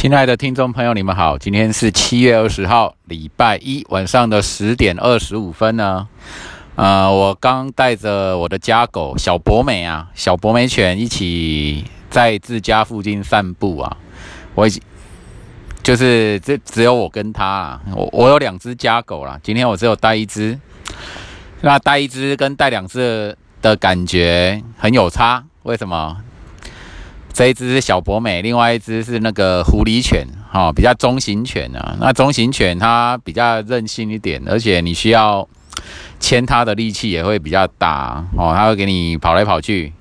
[0.00, 6.08] 亲爱的听众朋友，你们好，今天是七月二十号，礼拜一晚上的十点二十五分呢。
[6.74, 13.94] 呃，我刚带着我的家狗小博美啊，小博美犬一起在自家附近散步啊。
[14.54, 14.82] 我已经
[15.82, 20.58] 就是这只有我跟它啊，我我有两只家狗啦，今天我只有带一只。
[21.60, 26.16] 那带一只跟带两只的感觉很有差，为什么？
[27.32, 31.96] 这一只是小博美，另外一只是那个狐狸犬，哈，比较中型犬啊。
[32.00, 35.48] 那中型犬它比较任性一点，而且你需要
[36.18, 39.92] 牵它的力气也会比较大哦，它会给你跑来跑去。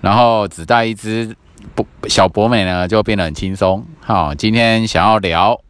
[0.00, 1.34] 然后只带一只
[1.74, 3.84] 博小博美呢，就变得很轻松。
[4.00, 5.60] 好，今天想要聊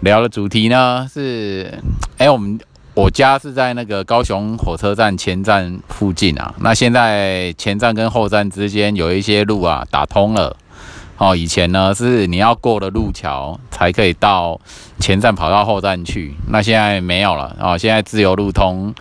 [0.00, 1.78] 聊的主题呢是，
[2.18, 2.58] 哎，我们。
[2.94, 10.56] 我家是在那个高雄火车站前站附近啊，那现在前站跟后站之间有一些路啊打通了，
[11.18, 14.60] 哦，以前呢是你要过了路桥才可以到
[15.00, 18.94] 前站跑到后站去，那现在没有了哦，现在自由路通，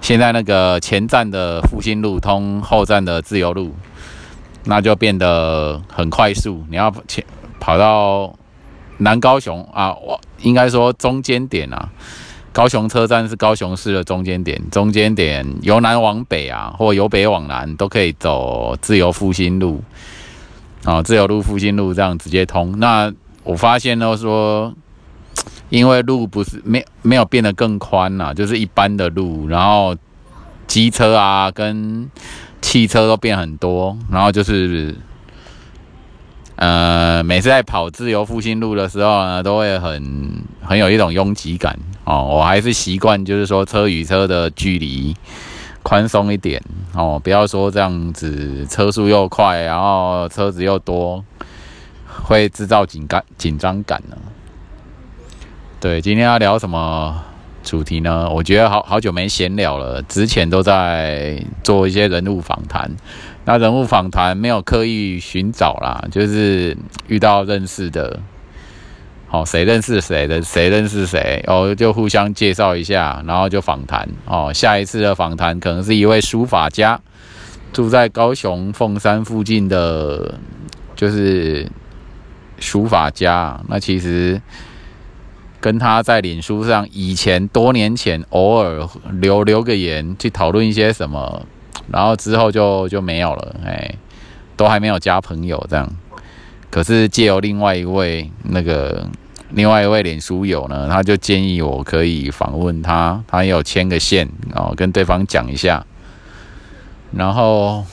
[0.00, 3.74] 现在那个前站的复兴路通后站的自由路，
[4.62, 7.24] 那就变得很快速，你要前
[7.58, 8.32] 跑到
[8.98, 11.88] 南高雄啊，我应该说中间点啊。
[12.52, 19.82] 高雄车站是高雄市的中间点，中间点由南往北啊，或由北往南都可以走自由复兴路，
[20.84, 22.78] 啊，自由路复兴路这样直接通。
[22.78, 23.12] 那
[23.44, 24.74] 我发现呢，说
[25.68, 29.96] 因为路不是没没有变得更宽呐，就是一般的路，然后
[30.66, 32.10] 机车啊跟
[32.60, 34.94] 汽车都变很多，然后就是。
[36.60, 42.22] 呃，每次在跑自由复兴路的时候呢，都会很很有一种拥挤感哦。
[42.34, 45.16] 我还是习惯，就是说车与车的距离
[45.82, 51.24] 宽松一点哦，不要说这样子车速又快，然后车子又多，
[52.06, 54.18] 会制造紧感紧张感呢。
[55.80, 57.24] 对，今天要聊什么
[57.62, 58.28] 主题呢？
[58.28, 62.94] 我觉得好好久没闲聊了，之前都在做一些人物访谈。
[63.46, 66.76] 那人物访谈没有刻意寻找啦，就是
[67.08, 68.20] 遇到认识的，
[69.26, 74.52] 好，谁认识谁的，谁认识谁，哦，就互相介绍一下，然后就访谈哦。
[74.52, 77.00] 下一次的访谈可能是一位书法家，
[77.72, 80.38] 住在高雄凤山附近的，
[80.94, 81.66] 就是
[82.58, 83.58] 书法家。
[83.68, 84.40] 那其实
[85.60, 91.46] 跟他在脸书上以前多年前偶尔留留个言，去讨论一些什么。
[91.92, 93.94] 然后之后就就没有了，哎，
[94.56, 95.88] 都还没有加朋友这样。
[96.70, 99.04] 可是借由另外一位那个
[99.50, 105.84] 另外一位脸书友呢，他就建议我可以访问他，他有牵个线哦，跟对方讲一下。
[107.12, 107.84] 然后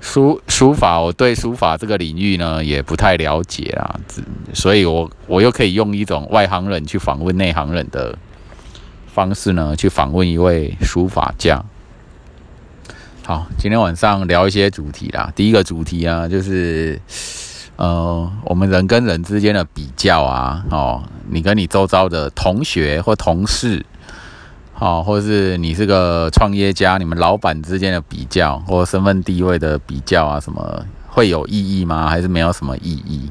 [0.00, 4.00] 书书法，我对书法这个领域呢也不太了解啊，
[4.54, 8.16] 所以我我又可以用一种外行人去访问内行人的
[9.12, 11.62] 方式呢，去访问一位书法家。
[13.26, 15.32] 好，今天晚上聊一些主题啦。
[15.34, 16.96] 第一个主题啊，就是
[17.74, 23.84] 呃，我们人跟人之间的比较啊，哦，你跟你周遭的同学或同事，
[24.72, 32.06] 好，或是你是个创业家，你们老板之间的比较，或身份地位的比较啊，什么会有意义吗？
[32.08, 33.28] 还是没有什么意义？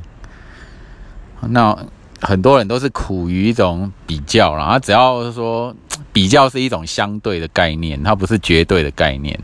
[1.39, 1.73] 那
[2.19, 5.73] 很多人都是苦于一种比较，然后只要说
[6.11, 9.39] 比较是一种相对的概念，它不是绝对的概念。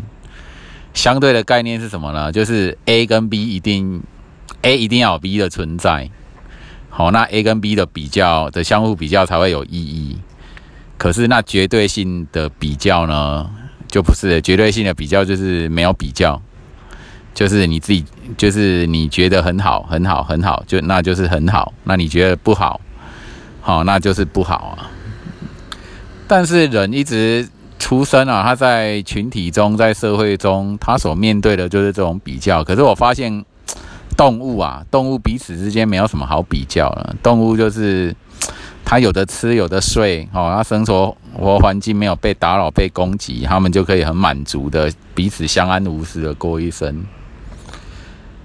[0.93, 2.31] 相对的概念是什么呢？
[2.31, 4.03] 就是 A 跟 B 一定
[4.61, 6.09] A 一定要有 B 的存在，
[6.89, 10.17] 好，那 A 跟 B 的比较的相互比较才会有意义。
[10.97, 13.49] 可是那绝对性的比较呢，
[13.87, 16.41] 就不是绝对性的比较，就是没有比较，
[17.33, 18.05] 就是你自己
[18.37, 22.81] 就是你觉得很好很好很好，就那就是很好，那你觉得不好，
[23.61, 24.91] 好，那就是不好啊。
[26.27, 27.47] 但是人一直。
[27.81, 32.63] 出生啊，他在群体中，在社会中，他所面对的就是这种比较。
[32.63, 33.43] 可是我发现，
[34.15, 37.15] 动物啊，动物彼此之间没有什么好比较了。
[37.23, 38.15] 动物就是
[38.85, 47.03] 它有的吃，有的睡，哦，它生活活环境没有被打扰、被攻击，它们就可以很满足的彼此相安无事的过一生。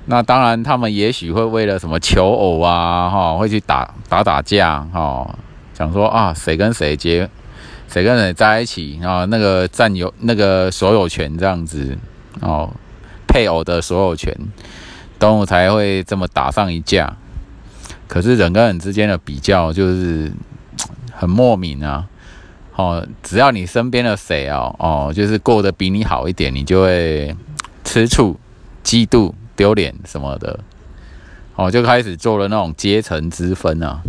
[0.07, 5.29] 那当然，他们也许会为了什么求偶啊，哈，会去打打打架，哈，
[5.75, 7.29] 想说啊，谁跟谁结。
[7.89, 9.25] 谁跟谁在一起啊？
[9.27, 11.97] 那个占有那个所有权这样子
[12.41, 12.71] 哦，
[13.27, 14.37] 配偶的所有权，
[15.19, 17.17] 动物才会这么打上一架。
[18.09, 20.31] 可是人跟人之间的比较就是
[21.13, 22.07] 很莫名啊！
[22.75, 27.35] 哦，只要你身边的谁哦哦，就是过得比你好一点，你就会
[27.85, 28.39] 吃醋、
[28.85, 30.61] 嫉妒、丢脸什么的。
[31.55, 34.03] 哦，就开始做了那种阶层之分啊。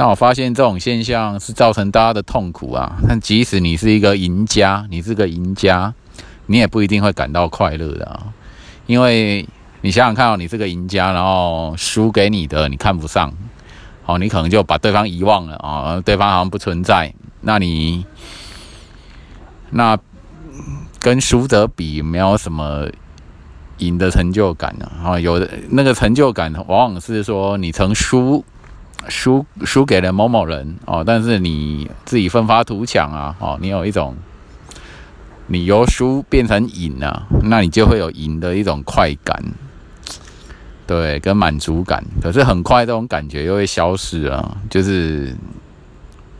[0.00, 2.96] 那我发现这种现象是造成大家的痛苦啊。
[3.06, 5.92] 但即使你是一个赢家，你是个赢家，
[6.46, 8.32] 你也不一定会感到快乐的啊。
[8.86, 9.46] 因为
[9.82, 13.30] 你想想看哦，你是个赢家，然后输给你的你看不上，
[14.06, 17.12] 哦，你可能就把对方遗忘了啊，对方好像不存在。
[17.42, 18.06] 那你
[19.68, 19.98] 那
[20.98, 22.88] 跟输者比，没有什么
[23.76, 25.10] 赢的成就感啊。
[25.10, 28.42] 啊，有的那个成就感，往往是说你曾输。
[29.08, 34.14] 输输给了某某人哦，但是你自己奋发图强啊，哦，你有一种
[35.46, 39.42] 你由输变成赢啊，那你就会有赢的一种快感，
[40.86, 42.04] 对，跟满足感。
[42.20, 45.34] 可是很快这种感觉又会消失了，就是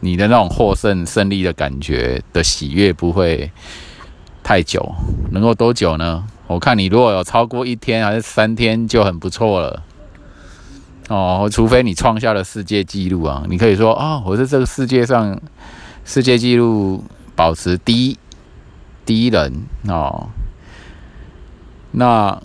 [0.01, 3.51] 你的那种获胜胜利的感觉的喜悦不会
[4.43, 4.95] 太久，
[5.33, 6.25] 能够多久呢？
[6.47, 9.83] 我看你如果有超过一天还是三天就很不错了。
[11.11, 15.37] 哦，除非你创下了世界纪录啊，你可以说啊，我是这个世界上
[16.05, 17.03] 世界纪录
[17.35, 18.17] 保持第一
[19.05, 19.53] 第一人
[19.89, 20.29] 哦，
[21.91, 22.41] 那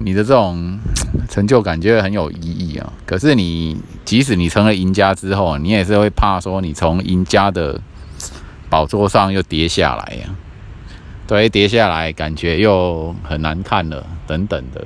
[0.00, 0.80] 你的这种
[1.28, 2.92] 成就感就很有意义啊。
[3.06, 7.80] 可是你即使你成了赢家之后，你也是会怕说你从赢家的
[8.68, 10.28] 宝座上又跌下来呀，
[11.28, 14.84] 对，跌下来感觉又很难看了，等等的。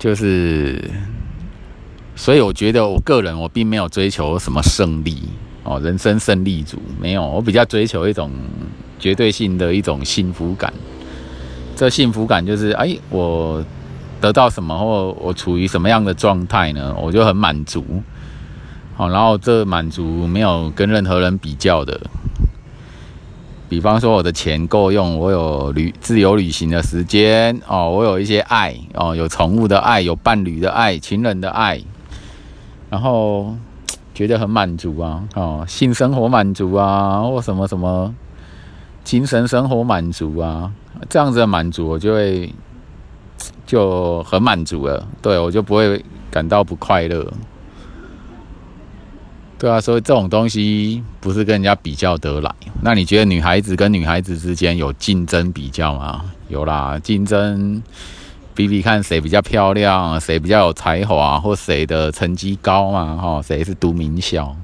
[0.00, 0.82] 就是，
[2.16, 5.24] 所以我觉得我个人我并没有追求什么胜利
[5.62, 8.30] 哦，人生胜利组没有，我比较追求一种
[8.98, 10.72] 绝对性的一种幸福感。
[11.76, 13.62] 这幸福感就是，哎，我
[14.22, 16.96] 得到什么或我处于什么样的状态呢？
[16.98, 17.84] 我就很满足。
[18.96, 22.00] 好，然后这满足没有跟任何人比较的。
[23.70, 31.80] 比方说，我的钱够用，我有旅自由旅行的时间哦，我有一些爱哦，有宠物的爱，有伴侣的爱，情人的爱，
[32.90, 33.54] 然后
[34.12, 38.12] 觉得很满足啊哦，性生活满足啊，或什么什么
[39.04, 40.72] 精神生活满足啊，
[41.08, 42.52] 这样子的满足，我就会
[43.64, 47.24] 就很满足了，对我就不会感到不快乐。
[49.60, 52.50] 对啊，所以这种东西不是跟人家比较得来。
[52.80, 56.24] 那你觉得女孩子跟女孩子之间有竞争比较吗？
[56.48, 57.82] 有啦，竞争
[58.54, 63.14] 比比看谁比较漂亮，谁比较有才华，或谁的成绩高嘛？
[63.18, 64.56] 哈，谁是读名校，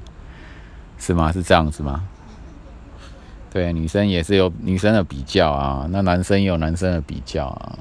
[0.98, 1.30] 是吗？
[1.30, 2.02] 是这样子吗？
[3.52, 7.78] 对，女生也是有女生的比较啊，那男生也有男生的比较啊。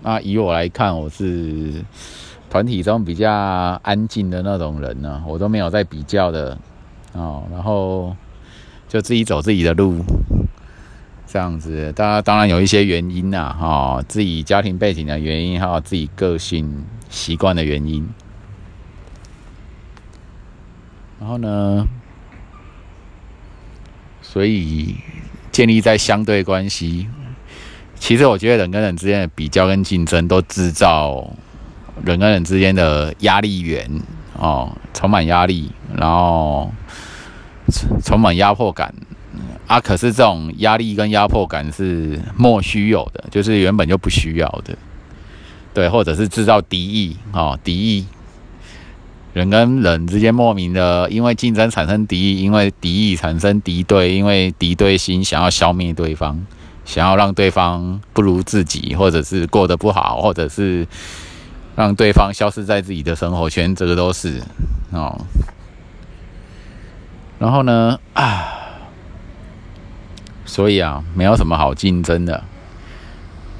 [0.00, 1.84] 那以我来看，我是。
[2.56, 3.30] 团体中比较
[3.82, 6.56] 安静的那种人呢，我都没有在比较的
[7.12, 8.16] 哦，然后
[8.88, 10.02] 就自己走自己的路，
[11.26, 11.92] 这样子。
[11.94, 18.08] 当然，当然有一些原因呐，哈，自己家庭背景的原因，还有自己个性习惯的原因。
[21.20, 21.86] 然后呢，
[24.22, 24.96] 所以
[25.52, 27.06] 建立在相对关系。
[27.96, 31.30] 其实我觉得人跟人之间的比较跟竞争，都制造。
[32.04, 33.90] 人跟人之间的压力源
[34.38, 36.70] 哦，充满压力，然后
[38.04, 38.94] 充满压迫感
[39.66, 39.80] 啊。
[39.80, 44.76] 可是这种压力跟压迫感是莫须有的，就是原本就不需要的，
[45.72, 48.06] 对，或者是制造敌意哦，敌意。
[49.32, 56.46] 人跟人之间莫名的因为竞争产生敌意，因为敌意产生敌对，因为敌对心想要消灭对方，
[56.84, 60.86] 想要让对方不如自己，或者是过得不好，或者是。
[61.76, 64.42] 让对方消失在自己的生活圈，这个都是
[64.90, 65.20] 哦。
[67.38, 68.48] 然后呢，啊，
[70.46, 72.42] 所以啊，没有什么好竞争的。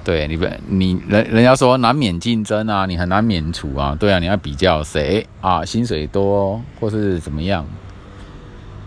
[0.03, 3.95] 对你不，你人人家说难免竞争啊，你很难免除啊。
[3.99, 7.67] 对啊，你要比较谁啊，薪水多或是怎么样。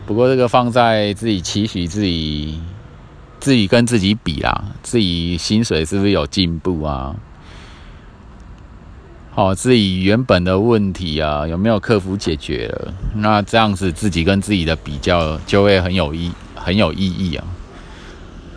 [0.08, 2.60] 不过这个放在自己期许自己，
[3.40, 7.16] 自己跟自己比啦，自己薪水是不是有进步啊？
[9.40, 12.94] 哦，自己原本的问题啊，有没有克服解决了？
[13.16, 17.46] 那这样子自己跟自己的比较就会很有意很有意义啊。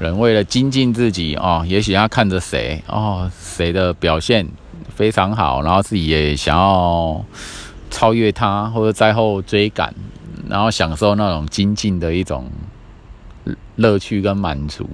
[0.01, 4.45] 人为了精进自己哦，也许要看着谁哦，谁的表现
[4.93, 7.25] 非常好，然后自己也想要
[7.89, 9.95] 超越他，或者在后追赶，
[10.49, 12.51] 然后享受那种精进的一种
[13.77, 14.91] 乐趣跟满足。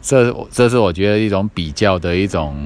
[0.00, 2.56] 这这是我觉得一种比较的一种。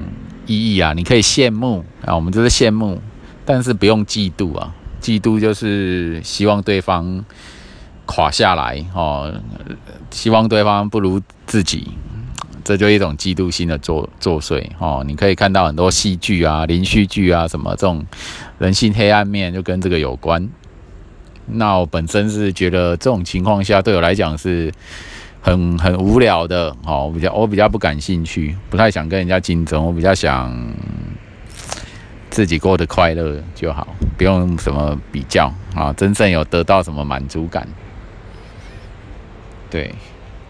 [0.45, 3.01] 意义啊，你可以羡慕啊，我们就是羡慕，
[3.45, 4.73] 但是不用嫉妒啊。
[5.01, 7.25] 嫉妒就是希望对方
[8.05, 9.33] 垮下来哦，
[10.11, 11.87] 希望对方不如自己。
[12.63, 15.03] 这就一种嫉妒心的作作祟哦。
[15.07, 18.05] 你可以看到很多戏剧啊、连续剧啊什么这种
[18.59, 20.47] 人性黑暗面，就跟这个有关。
[21.47, 24.71] 那我本身是觉得这种情况下对我来讲是
[25.41, 30.55] 很很无聊的哦，我比较我比较不感兴趣，不太想跟人家竞争，我比较想
[32.29, 37.67] 自己过得快乐就好，不用什么比较啊，真正有得到什么满足感。
[39.69, 39.93] 对，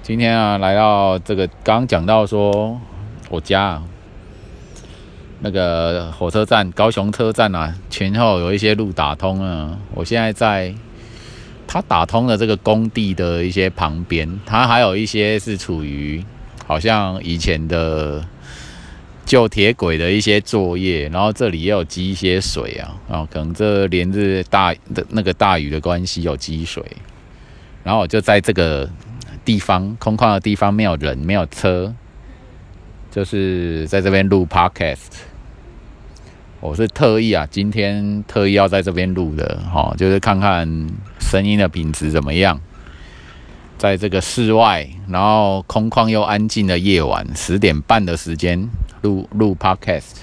[0.04, 2.78] 今天啊来到这个刚讲到说
[3.30, 3.82] 我家
[5.40, 10.76] 那个火车站高雄车站啊，前后有一些路打通了，我现在在。
[11.74, 16.22] 它打通了这个工地的一些旁边，它还有一些是处于
[16.68, 18.22] 好像以前的
[19.26, 26.84] 旧铁轨的一些作业，然后这里也有积一些水啊，啊，可能这连日大的那个大雨的关系有积水，
[27.86, 28.90] 然后我就在这个
[29.46, 31.96] 地方空旷的地方，没有人，没有车，
[33.10, 35.31] 就是在这边录 podcast。
[36.62, 40.88] 我是特意啊，今天特意要在这边录的，哈，就是看看
[41.20, 42.62] 声音的品质怎么样。
[43.80, 48.70] 在这个室外，然后空旷又安静的夜晚，十点半的时间
[49.02, 50.22] 录录 podcast，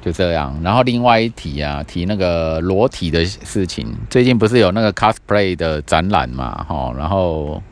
[0.00, 0.58] 就这样。
[0.64, 7.62] 然后另外一题啊，提那个裸体的事情，最近不是有那个 cosplay 的展览嘛，哈，然后。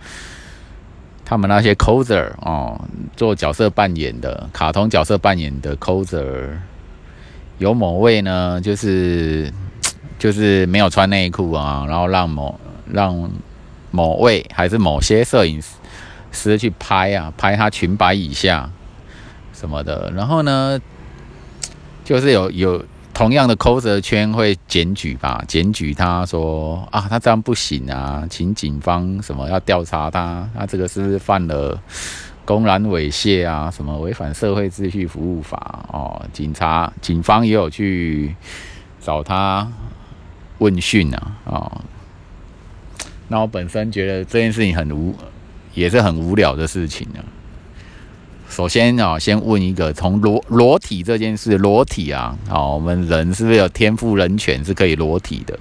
[1.27, 2.81] 他们那些 coser 哦，
[3.17, 6.49] 做角色扮演的卡通角色扮演的 coser，
[7.59, 9.53] 有某位呢，就是
[10.19, 12.59] 就是没有穿内裤啊，然后让某
[12.91, 13.29] 让
[13.91, 15.61] 某位还是某些摄影
[16.31, 18.71] 师去拍啊，拍他裙摆以下
[19.53, 20.81] 什么的，然后呢，
[22.05, 22.85] 就是有有。
[23.17, 25.43] 同样的抠着圈会检举吧？
[25.49, 31.81] 检举他说啊，他这样不行啊，请警方什么要调查他，他这个是不是犯了
[32.45, 33.71] 公然猥亵啊？
[33.71, 36.27] 什么违反社会秩序服务法哦？
[36.35, 38.37] 警察警方也有去
[39.01, 39.67] 找他
[40.59, 41.81] 问讯啊啊。
[43.29, 45.15] 那我本身觉得这件事情很无，
[45.73, 47.25] 也是很无聊的事情啊。
[48.49, 55.59] 首先啊，先问一个，从裸裸体这件事，裸体啊，好，我们人是不是有天赋人权是可以裸体的？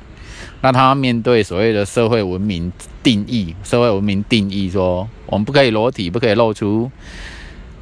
[0.61, 2.71] 那他面对所谓的社会文明
[3.03, 6.89] 定义，社会文明定义说，我们不可以裸体，不可以露出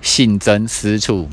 [0.01, 1.29] 性征私处，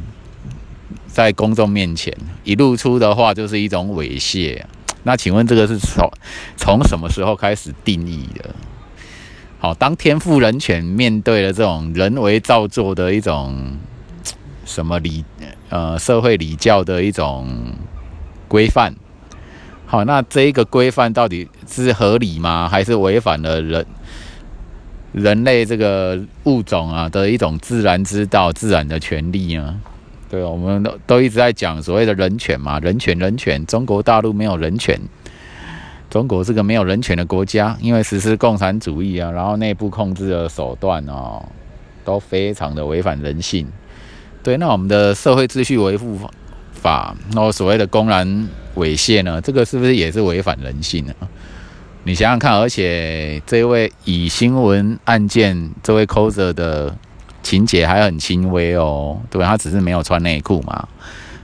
[1.07, 4.63] 在公众面前一露出的话，就是一种猥亵。
[5.05, 6.09] 那请问这个是从
[6.57, 8.55] 从什么时候开始定义的？
[9.63, 13.77] 好，当天赋人权面对了这种人为造作的一种
[14.65, 15.23] 什么礼
[15.69, 17.47] 呃社会礼教的一种
[18.49, 18.95] 规范，
[19.85, 22.67] 好，那这一个规范到底是合理吗？
[22.71, 23.87] 还是违反了人
[25.13, 29.79] 人类这个物种啊的一种自然之道、自然的权利呢？
[30.31, 34.99] 对，我们都都一直在讲所谓的人权嘛，人权人权，中国大陆没有人权。
[36.11, 41.41] 中国是个没有人权的国家，因为实施共产主义啊，然后内部控制的手段哦，
[42.05, 43.65] 都非常的违反人性。
[44.43, 46.19] 对，那我们的社会秩序维护
[46.73, 48.27] 法，然后所谓的公然
[48.75, 51.15] 猥亵呢，这个是不是也是违反人性呢？
[52.03, 56.93] 你想想看，而且这位以新闻案件这位 coser 的
[57.45, 60.89] 情节还很轻微哦，对，他只是没有穿内裤嘛，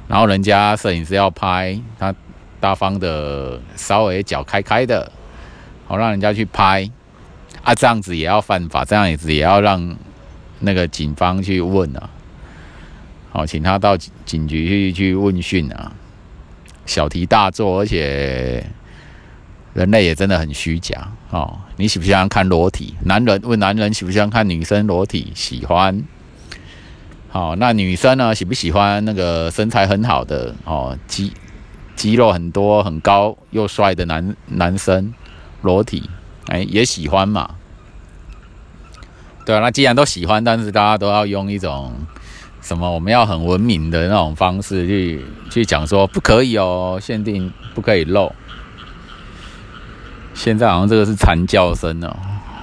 [0.08, 2.12] 然后人家摄影师要拍他。
[2.60, 5.10] 大方的，稍微脚开开的，
[5.86, 6.90] 好让人家去拍
[7.62, 9.96] 啊，这样子也要犯法，这样子也要让
[10.60, 12.10] 那个警方去问啊，
[13.30, 15.92] 好，请他到警局去去问讯啊，
[16.86, 18.64] 小题大做，而且
[19.74, 21.58] 人类也真的很虚假哦。
[21.76, 22.94] 你喜不喜欢看裸体？
[23.04, 25.32] 男人问男人喜不喜欢看女生裸体？
[25.34, 26.02] 喜欢。
[27.28, 28.34] 好，那女生呢？
[28.34, 30.96] 喜不喜欢那个身材很好的哦？
[31.06, 31.30] 肌
[31.96, 35.12] 肌肉很多、很高又帅的男男生，
[35.62, 36.08] 裸体，
[36.48, 37.56] 哎，也喜欢嘛？
[39.46, 41.94] 对啊，那既然都喜欢，但是大家都要用一种
[42.60, 42.90] 什么？
[42.90, 48.30] 我们要很文明的那种方式去去讲说，不可以哦，限定不可以露。
[50.34, 52.16] 现在好像这个是惨叫声哦，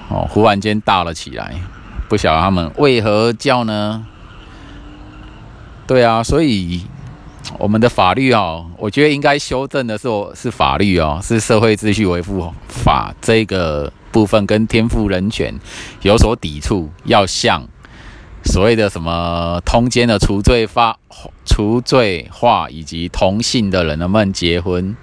[0.08, 1.60] 哦，忽然间大了起来，
[2.08, 4.06] 不晓得他们为何叫呢？
[5.86, 6.86] 对啊，所以。
[7.58, 15.54] 我们的法律哦，我觉得应该修正的是，是法律哦，是社会秩序维护法这个部分跟天赋人权
[16.02, 17.66] 有所抵触，要向
[18.44, 20.98] 所谓的什么通奸的除罪化、
[21.44, 24.96] 除罪化以及同性的人能不能结婚，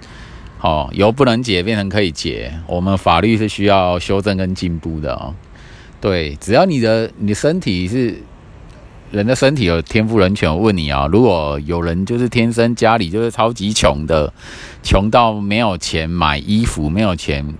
[0.60, 5.34] 哦，由不能结变成可以结，我们法律是需要修正跟进步的哦。
[6.00, 8.20] 对，只要你的你的身体是
[9.12, 10.50] 人的身体有天赋人权。
[10.50, 14.32] 我问你啊，如果有人就是天生家里就是超级穷的，
[14.82, 17.54] 穷到没有钱买衣服，没有钱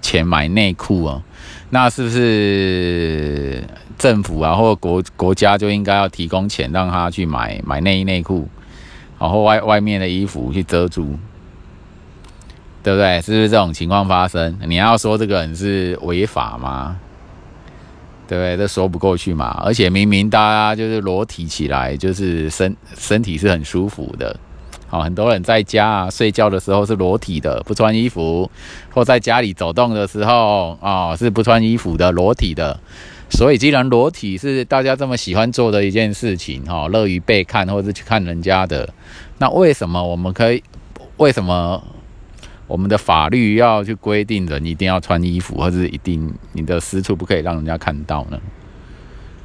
[0.00, 1.22] 钱买内裤啊，
[1.68, 3.62] 那是不是
[3.98, 8.48] 政府啊或国国家就应该要提供钱让他去买买内衣内裤，
[9.18, 11.18] 然后外外面的衣服去遮住？
[12.82, 13.20] 对不对？
[13.20, 14.56] 是不是这种情况发生？
[14.66, 16.96] 你要说这个人是违法吗？
[18.28, 18.56] 对不对？
[18.56, 19.60] 这说不过去嘛。
[19.64, 24.36] 而且明明大家就是裸体起来，就是身身体是很舒服的。
[24.88, 28.48] 好，很多人在家啊睡觉的时候是裸体的，不穿衣服；
[28.92, 32.78] 或在家里走动的时候啊是不穿衣服的，裸体的。
[33.28, 38.88] 所以，既然裸体是大家这么喜欢做的一件事情，哈，乐于被看或者去看人家的，
[39.38, 40.62] 那为什么我们可以？
[41.16, 41.82] 为什么？
[42.66, 48.40] 我们的法律要去规定人一定要穿衣服，或者一定你的私处不可以让人家看到呢？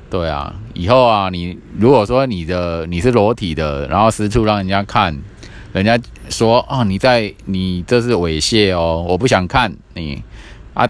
[0.10, 5.18] 对啊，以后啊，你如果说你的你是裸体的，然后私处让人家看，
[5.72, 5.98] 人家
[6.30, 10.22] 说哦你在你这是猥亵哦，我不想看你
[10.74, 10.90] 啊，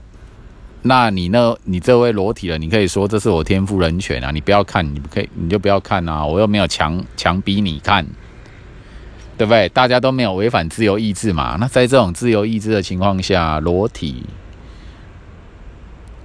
[0.82, 8.04] 那你那你这位裸体的，你可以说这是我天赋人权啊，你不要看，你不可以你就不要看啊，我又没有强强逼你看。
[9.42, 9.68] 对不对？
[9.70, 11.58] 大家都没有违反自由意志嘛？
[11.60, 14.24] 那在这种自由意志的情况下，裸体，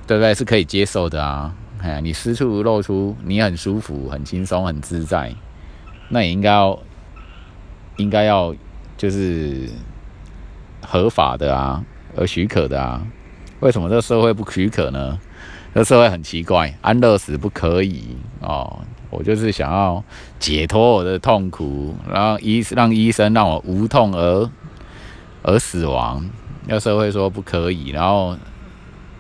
[0.07, 0.35] 对不对？
[0.35, 1.55] 是可以接受的啊！
[1.81, 5.35] 哎，你私处露出，你很舒服、很轻松、很自在，
[6.11, 6.79] 那也应该要，
[7.97, 8.55] 应该要
[8.99, 9.67] 就是
[10.87, 11.83] 合法的啊，
[12.19, 13.01] 而许可的啊。
[13.61, 15.19] 为什么这个社会不许可呢？
[15.75, 18.85] 这社会很奇怪，安乐死不可以哦。
[19.11, 20.03] 我就是想要
[20.39, 24.51] 解脱我的痛苦，然后医让医生让我无痛而
[25.43, 26.29] 而死亡。
[26.67, 28.37] 要社会说不可以，然后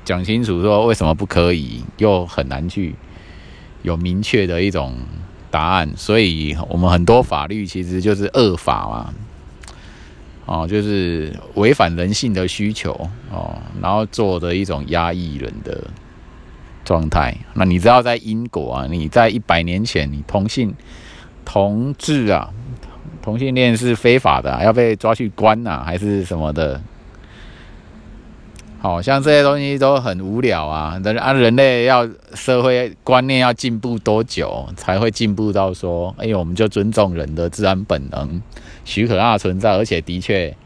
[0.04, 2.96] 讲清楚说为什么不可以，又很难去
[3.82, 4.94] 有明确的一种
[5.50, 5.88] 答案。
[5.96, 9.14] 所以我们很多法律其实就是恶法嘛，
[10.46, 12.92] 哦，就是违反人性的需求
[13.30, 15.88] 哦，然后做的一种压抑人的。
[16.86, 18.86] 状态，那你知道在英国啊？
[18.88, 20.72] 你在一百年前，你同性
[21.44, 22.48] 同志啊，
[23.20, 26.80] 同性恋是非法的，要被抓去关呐，还是什么的？
[28.78, 31.00] 好像这些东西都很无聊啊。
[31.02, 38.40] 人啊，人类要社会观念要进步多久才会进步到说，哎，我们就尊重人的自然本能，
[38.84, 40.56] 许可它存在，而且的确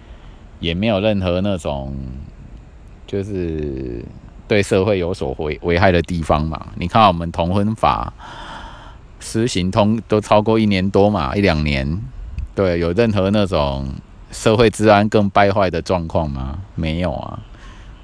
[0.58, 1.96] 也没有任何那种
[3.06, 4.04] 就是。
[4.50, 6.72] 对社会有所危危害的地方嘛？
[6.74, 8.12] 你看我们同婚法
[9.20, 12.02] 实行通都超过一年多嘛，一两年，
[12.52, 13.94] 对，有任何那种
[14.32, 16.58] 社会治安更败坏的状况吗？
[16.74, 17.38] 没有啊，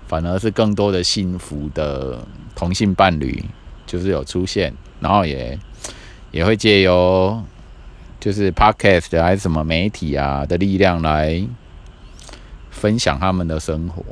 [0.07, 3.45] 反而是更多的幸福的同性伴侣
[3.85, 5.59] 就是有出现，然后也
[6.31, 7.43] 也会借由
[8.21, 11.45] 就是 podcast 还是什么媒体啊的力量来
[12.71, 14.05] 分享他们的生活。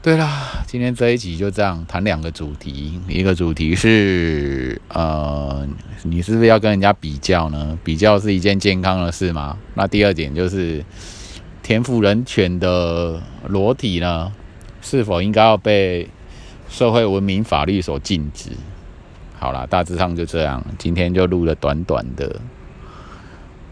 [0.00, 5.66] 对啦，今天这一集就这样谈两个主题，一个主题是呃，
[6.04, 7.76] 你是不是要跟人家比较呢？
[7.82, 9.58] 比较是一件健康的事吗？
[9.74, 10.84] 那第二点就是
[11.64, 14.32] 天赋人权的裸体呢，
[14.80, 16.08] 是否应该要被
[16.70, 18.50] 社会文明法律所禁止？
[19.36, 22.40] 好啦，大致上就这样，今天就录了短短的，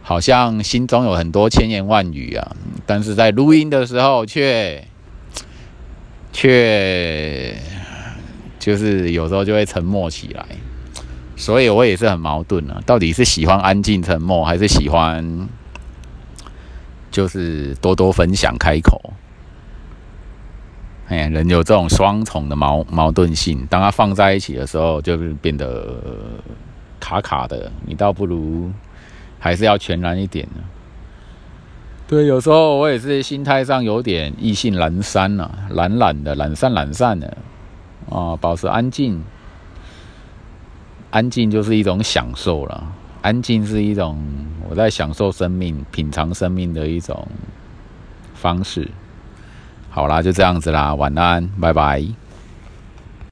[0.03, 4.85] 好像心中有很多千言万语啊，但是在录音的时候却。
[6.37, 7.57] 却
[8.59, 10.45] 就是有时候就会沉默起来，
[11.35, 15.49] 所以我也是很矛盾啊，到底是喜欢安静沉默，还是喜欢
[17.11, 19.15] 就是多多分享开口？
[21.09, 25.99] 哎，人有这种双重的矛矛盾性，当他放在一起的时候，就是变得
[27.01, 27.73] 卡卡的。
[27.87, 28.71] 你倒不如
[29.39, 30.63] 还是要全然一点呢。
[32.09, 37.37] 对，有时候我也是心态上有点意兴阑珊呐，懒懒的，懒散懒散的，
[38.09, 39.21] 啊，保持安静，
[41.11, 42.93] 安静就是一种享受了，
[43.23, 44.25] 安静是一种
[44.71, 47.27] 我在享受生命、品尝生命的一种
[48.35, 48.89] 方式。
[49.91, 52.05] 好啦，就这样子啦，晚安，拜拜。